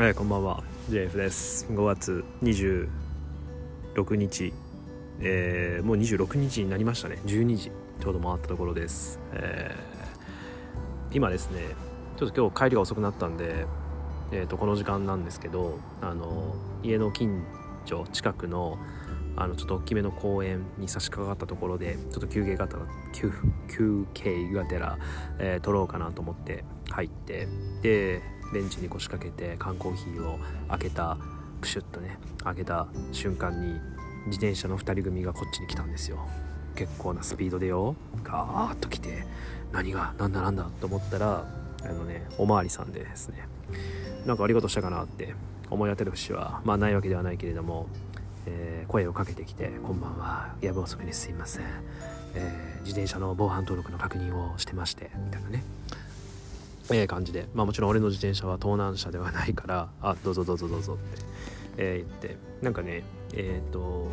[0.00, 0.64] はい、こんばんは。
[0.88, 1.66] JF です。
[1.70, 2.88] 5月26
[4.14, 4.54] 日、
[5.20, 7.18] えー、もう26日になりましたね。
[7.26, 7.70] 12時。
[8.00, 11.60] ちょうど回ったところです、えー今ですね
[12.16, 13.66] ちょっと今日帰りが遅くなったんで、
[14.32, 17.44] えー、とこの時間なんですけどあの家の近
[17.84, 18.78] 所近くの
[19.36, 22.80] あのちょっと大きめの公園に差し掛かったところでちょっと休憩がてら
[23.12, 23.32] 休
[23.68, 24.98] 休憩がてら、
[25.38, 27.48] えー撮ろうかなと思って入って
[27.82, 31.16] でベンチに腰掛けて缶コーヒーを開けた
[31.60, 33.80] プシュッとね開けた瞬間に
[34.26, 36.18] 自転車の2人組がこっちに来たんですよ。
[36.74, 37.96] 結構なスピードでよ。
[38.22, 39.24] ガーッと来て
[39.72, 41.44] 何がなんだなんだと思ったら
[41.82, 43.46] あのねおまわりさんでですね。
[44.26, 45.34] なんか悪いことしたかなって
[45.70, 47.86] 思い当たる節はまあないわけではないけれども、
[48.46, 50.54] えー声をかけてきて「こんばんは。
[50.60, 51.64] 夜分遅くにすいません、
[52.34, 55.62] えー自転車の防犯登録の確認をしてまして」みたいなね。
[56.92, 57.48] ええ感じで。
[57.54, 61.24] まあもちろん俺の自転車は盗難車ではないから「あどうぞどうぞどうぞ」って、
[61.76, 62.36] えー言って。
[62.62, 64.08] なんかねえっ、と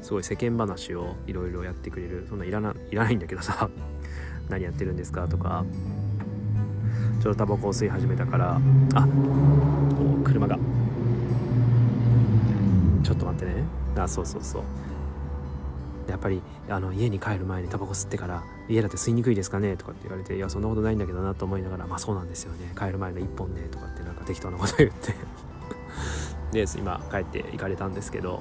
[0.00, 2.26] すごい世間話をいろいろやってくれる。
[2.28, 3.68] そんないらないらないんだけどさ
[4.48, 5.64] 「何やってるんですか?」とか
[7.20, 8.60] 「ちょっとタバコを吸い始めたから。
[8.94, 9.08] あ
[10.20, 10.58] お車が。
[13.02, 13.64] ちょっと待ってね。
[13.96, 14.62] あそうそうそう。
[16.08, 19.76] やっぱりあの家に帰る前にタバコ吸ってから家だって吸いにくいですかね？
[19.76, 22.72] とかって言われていやそんなことないんだけどなと思いながらまあそうなんですよね。
[22.78, 25.14] 帰る前の1本ねとかってなんか適当なこと言って。
[26.52, 28.40] で今帰って行かれたんですけど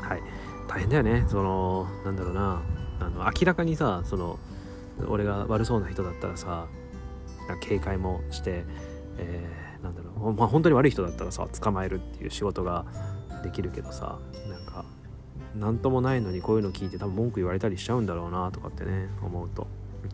[0.00, 0.22] はい。
[0.66, 1.24] 大変だよね。
[1.28, 2.62] そのなんだろうな。
[3.00, 4.38] あの明らかにさその
[5.08, 6.66] 俺が悪そうな人だったらさ
[7.60, 8.64] 警戒もして、
[9.18, 12.86] えーなんだろう、まあ、本当に悪い人だったらさ捕まえるっていう仕事が
[13.44, 14.86] できるけどさなんか
[15.56, 19.66] 何ともないのにこういうの聞いて多分文句言われたりしちゃうんだろうなとかってね思うと。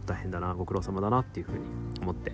[0.07, 1.59] 大変だなご苦労様だなっていうふうに
[2.01, 2.31] 思って、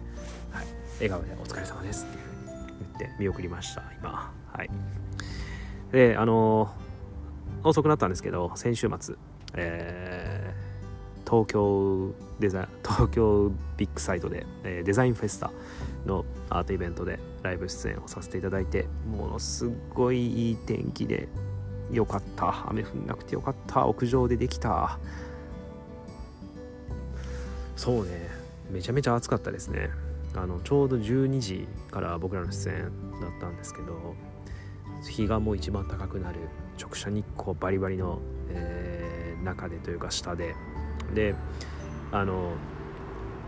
[0.51, 4.33] はい、笑顔で「お疲れ様です」っていうふうに言って見送りました今。
[4.53, 4.71] はい。
[5.93, 6.71] であの
[7.65, 9.17] 遅くなったんですけど先週末
[9.55, 10.67] えー
[11.29, 15.51] 東京デザ東京ビッグサイトで、えーデザインフェスタ
[16.07, 21.29] のアートイベントでライブ出演をさせていただいてものすごいいい天気で
[21.91, 22.67] よかった。
[22.69, 23.87] 雨降んなくてよかった。
[23.87, 24.99] 屋上でできた。
[27.77, 28.29] そうね。
[28.71, 29.91] めちゃめちゃ暑かったですね。
[30.35, 32.83] あのちょうど12時から僕らの出演
[33.21, 34.15] だったんですけど
[35.09, 36.41] 日がもう一番高くなる。
[36.79, 38.21] 直射日光バリバリの、
[38.51, 40.55] えー中でというか下で。
[41.15, 41.35] で
[42.11, 42.53] あの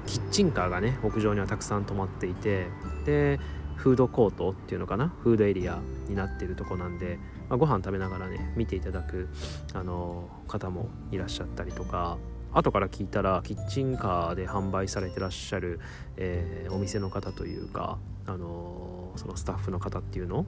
[0.07, 2.69] キッチンカーがね屋上にはたくさん止まっていて
[3.05, 3.41] で
[3.77, 5.13] フードコートっていうのかな？
[5.23, 9.29] フードエリアになってるとこなんで、まあ、ご飯食べながらね見ていただく
[9.75, 12.19] あの方もいらっしゃったりとか
[12.53, 15.81] 後から聞いたらキッチンカーで販売されてらっしゃる、
[16.17, 20.45] えーお店の方というかあのそのスタッフの方っていうの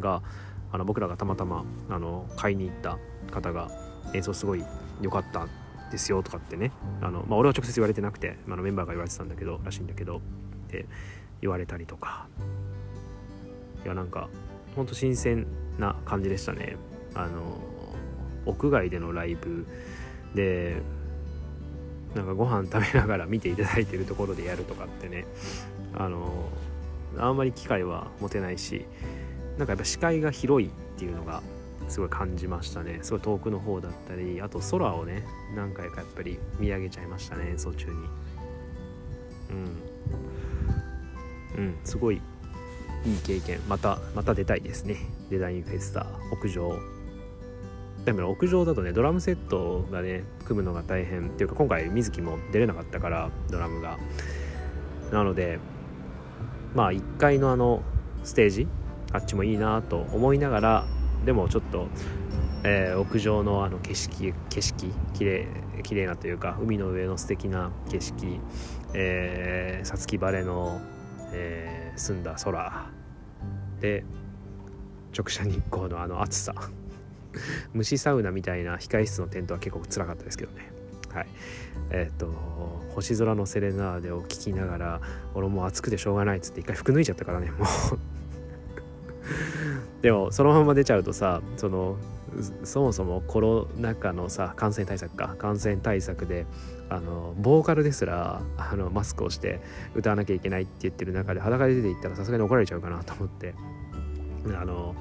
[0.00, 0.22] が
[0.72, 2.98] あの僕らがたまたまあの買いに行った
[3.32, 3.70] 方が
[4.14, 4.64] 演奏すごい
[5.00, 5.46] 良かった
[5.90, 10.20] ですよとかってねあの、まあ、俺は直接言われてなくてあのメンバーが言われてたんだけどらしいんだけどっ
[10.68, 10.86] て
[11.40, 12.28] 言われたりとか。
[13.84, 14.28] いやなんか
[14.76, 15.46] ほんと新鮮
[15.78, 16.76] な感じでしたね。
[17.14, 17.58] あの
[18.46, 19.66] 屋外でのライブ
[20.34, 20.80] で
[22.14, 25.26] なんかご飯食べながら見ていただいてるところでやるとかってね。
[25.94, 26.48] あの
[27.18, 28.86] あんまり機会は持てないし
[29.58, 31.42] なんかやっぱ視界が広いっていうのが
[31.88, 33.00] すごい感じましたね。
[33.02, 35.24] すごい遠くの方だったりあと空をね
[35.56, 37.92] 何回かやっぱり見上げちゃいましたね演奏中に。
[39.50, 39.90] うん。
[41.58, 42.22] うんすごい
[43.04, 43.60] いい経験。
[43.68, 44.96] またまた出たいですね。
[45.30, 46.78] デザインフェスタ屋上。
[48.04, 53.98] でも屋上だとねドラムセットがね組むのが大変っていうか今回水木も出れなかったからドラムが。
[55.12, 55.58] なので
[56.74, 57.82] まあ1階のあの
[58.22, 58.68] ステージ
[59.12, 60.84] あっちもいいなと思いながら
[61.24, 61.88] でもちょっと、
[62.64, 65.48] えー屋上のあの景色景色綺麗
[65.82, 68.40] 綺麗なというか海の上の素敵な景色
[68.94, 70.80] えーさつき晴れの、
[71.32, 72.89] えー澄んだ空
[73.80, 74.04] で
[75.16, 76.54] 直射日光のあの暑さ。
[77.72, 80.72] 虫サウナみたいな控室のテントは結構つらかったですけどね。
[81.12, 81.26] はい。
[81.90, 82.28] えっ、と
[82.94, 85.00] 星空のセレナーデを聞きながら
[85.34, 87.68] 俺もう暑くてしょうがないっつって一回服脱いじゃったからねもう。
[90.02, 91.96] でもそのまま出ちゃうとさその
[92.64, 95.34] そもそもコロナ禍のさ感染対策か。
[95.38, 96.46] 感染対策で
[96.88, 99.60] あのボーカルですらあのマスクをして
[99.94, 103.54] 歌わなきゃいけないって言ってる中で裸で出ていったらさすがに怒られちゃうかなと思って。
[104.46, 104.94] あの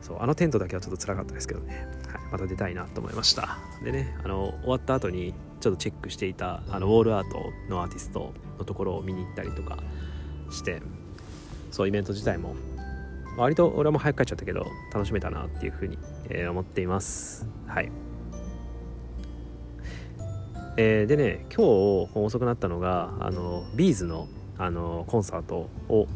[0.00, 3.58] そうあのテントだけはちょっと辛かったですけどね、はい、また出たいなと思いました。
[3.84, 9.78] でねあの終わった後にちょっとチェックしていたあのウォールアートのアーティストのところを見に行ったりとか
[10.50, 10.82] して
[11.70, 12.56] そうイベント自体も
[13.36, 15.98] 割と俺も早く帰っちゃったけど楽しめたなっていうふうに、
[16.28, 17.48] えー、思っています。
[17.66, 17.90] はい。
[20.76, 26.06] えー、でね今日遅くなったのがあのビーズのあのコンサートを、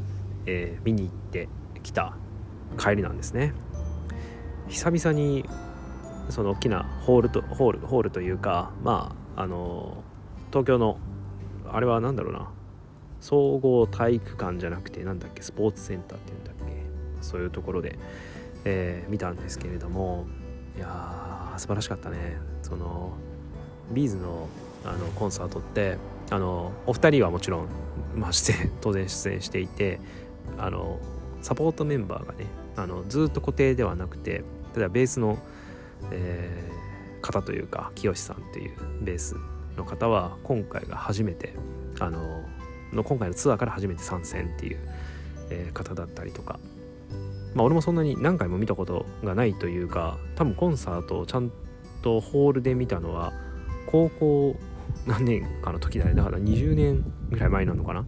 [0.47, 1.49] えー、見に行って
[1.83, 2.17] きた
[2.79, 3.55] 帰りなんですね。
[4.69, 5.49] 久々に
[6.31, 10.03] その大きなホールとホールホールというかまああの
[10.51, 10.99] 東京の
[11.69, 12.51] あれは何だろうな
[13.21, 16.56] 総合体育館じゃなくてなんだっけスポーツセンターっていうんだっけ。
[17.27, 17.99] そういうところで、
[18.65, 20.27] えー、見たんですけれども
[20.77, 22.37] いやー素晴らしかったね。
[22.63, 23.13] その
[23.93, 24.49] ビーズの
[24.85, 25.99] あのコンサートって
[26.31, 27.69] あのお二人はもちろん、
[28.15, 30.01] まあ、出演 当然出演していて
[30.59, 31.01] あの
[31.43, 32.47] サポートメンバーがね
[32.77, 34.45] あのずっと固定ではなくて
[34.77, 35.39] 例えばベースの、
[36.13, 39.37] えー、方というか清さんっていうベース
[39.77, 41.55] の方は今回が初めて
[41.99, 42.45] あの
[42.93, 44.79] の今回のツアーから初めて参戦っていう、
[45.51, 46.61] えー、方だったりとか
[47.57, 51.51] まあ俺もそんなに何回も見たことがないというか多分コンサートをちゃん
[52.03, 53.33] とホールで見たのは
[53.87, 54.57] 高校
[55.07, 56.15] 何年かの時だね。
[56.15, 58.07] だから20年ぐらい前なのかな？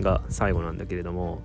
[0.00, 1.42] が最後なんだけれども。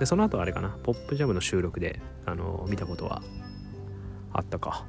[0.00, 0.70] でその後あれかな？
[0.82, 3.22] ポップジャムの収録であの見たことは
[4.32, 4.86] あったか。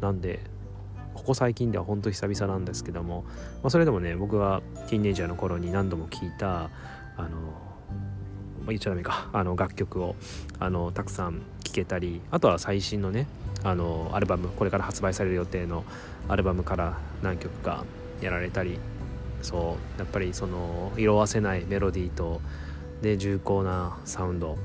[0.00, 0.40] なんで
[1.14, 3.24] ここ最近では本当久々なんですけども、
[3.62, 6.70] まあ、それでもね僕がティーンエイジャーの頃に何度も聴いた
[7.16, 7.28] あの、
[8.70, 9.28] 言っちゃダメか。
[9.32, 10.16] あの楽曲を
[10.58, 13.26] あのたくさん聴けたりあとは最新のね
[13.62, 15.84] あのアルバムこれから発売される予定の
[16.28, 17.84] アルバムから何曲か
[18.20, 18.78] やられたり
[19.42, 22.40] そうやっぱりその色あせないメロディーと
[23.02, 24.56] で重厚なサウンド。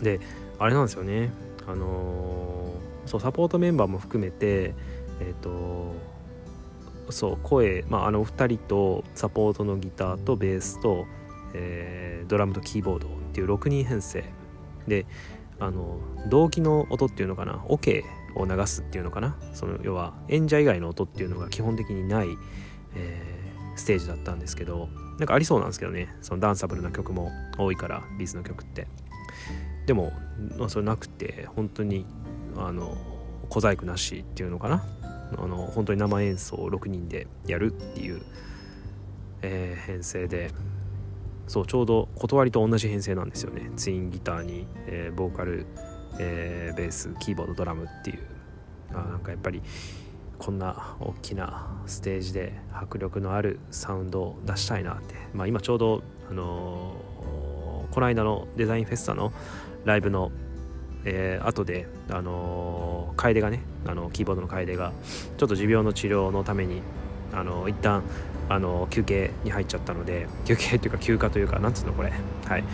[0.00, 0.20] で
[0.58, 1.30] あれなんですよね。
[1.66, 2.72] あの
[3.06, 4.74] そうサポートメンバーも含めて
[5.20, 5.94] えっ、ー、と
[7.10, 11.06] そう声、まあ、あのお二人とサポートのギターとベースと、
[11.54, 14.24] えー、ドラムとキーボードっていう6人編成
[14.86, 15.06] で
[15.58, 18.04] あの動機の音っていうのかなオ、ケ
[18.34, 22.28] を流すっていうのかなその要は演者以外の音っていうのが基本的にない、
[22.94, 24.88] えー、ステージだったんですけど
[25.18, 28.86] なんかありそうなんですけどねそのダンサブルな曲も多いからビーズの曲って。
[29.86, 30.12] でも、
[30.56, 32.06] まあ、それなくて本当に
[32.56, 32.96] あの
[33.48, 34.84] 小細工なしっていうのかな
[35.36, 38.22] あの本当に生演奏を6人でやるっていう、
[39.42, 40.50] えー、編成で
[41.52, 43.70] そうちょうど断りと同じ編成なんですよね。
[43.76, 45.66] ツインギターに、えー、ボーカル、
[46.18, 48.20] えー、ベースキーボードドラムっていう。
[48.94, 49.60] あなんかやっぱり
[50.38, 59.30] こんな大きなステージで迫力のあるサウンドを出したいなって、まあ、今ちょうど、あのー、この間のデザインフェスタの
[59.84, 60.32] ライブの
[61.04, 64.92] えー、後で、あのー、楓がねあのキーボードの楓が
[65.36, 66.80] ちょっと持病の治療のために、
[67.32, 68.04] あのー、一旦
[68.52, 72.12] あの休憩に入っちゃったので休憩というか休暇というかなんつうのこれ。
[72.46, 72.64] はい。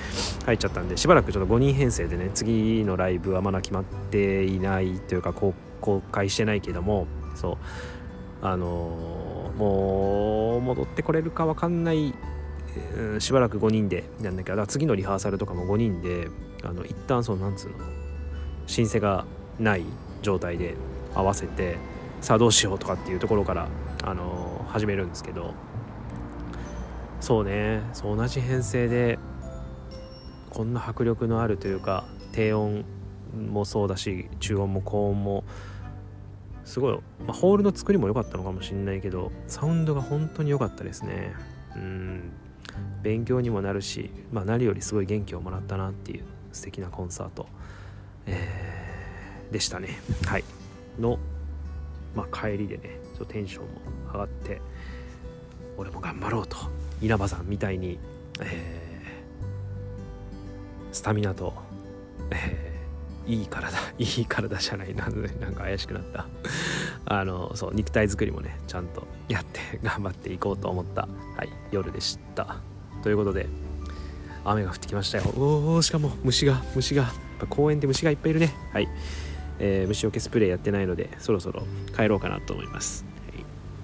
[0.44, 5.54] 入っちゃったんでしばらくちょっと5人編成でね次のライブはまだ決まっていないというか公
[6.10, 7.56] 開してないけどもそう。
[8.40, 12.14] あのもう戻ってこれるか分かんない、
[13.18, 16.28] しばらく5人でなんだけど次のリハーサルとかも5人で
[16.62, 17.76] あの一旦そうなんつうの
[18.68, 19.26] 申請が
[19.58, 19.84] ない
[20.22, 20.74] 状態で
[21.14, 21.78] 合わせて
[22.20, 23.68] さあどうしようとかっていうところから、
[24.04, 25.54] あの、始めるんですけど
[27.20, 27.82] そうね。
[27.92, 29.18] そう同じ編成で
[30.50, 32.84] こんな迫力のあるというか低音
[33.50, 35.44] もそうだし中音も高音も
[36.64, 41.34] すごい、まあ、ホールの作りも良かったのかもしれないけどサウンドが本当に良かったですね。
[41.76, 42.32] うん。
[43.02, 47.46] 勉強にもなるし、まあ、何よりすごい元気をもらったなっていう素敵なコンサート。
[48.26, 50.00] えー、でしたね。
[50.26, 50.44] はい。
[50.98, 51.18] の、
[52.14, 53.70] まあ、帰りでねちょっとテンションも
[54.12, 54.60] 上がって
[55.76, 56.56] 俺も頑張ろうと。
[57.00, 57.98] 稲葉さんみたいに、
[58.40, 61.54] えー、スタミナと、
[62.30, 66.26] えー、いい体 いい体じゃないななんか怪しくなった。
[67.10, 72.56] あのそう肉体作りもねちゃんとやって 頑張っていこうと思った、はい、夜でした。
[73.02, 73.48] ということで
[74.44, 75.24] 雨が降ってきましたよ。
[75.36, 77.28] おおしかも虫が虫が。
[77.38, 78.52] ぱ公園で虫がいっぱいいるね。
[78.72, 78.88] はい、
[79.58, 81.62] えー、虫除けスプレーやってないのでそろそろ
[81.96, 83.04] 帰ろうかなと思います、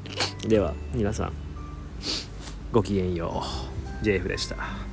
[0.09, 1.33] はい、では皆さん。
[2.75, 3.45] ごきげんよ
[4.03, 4.05] う。
[4.05, 4.84] JF でした。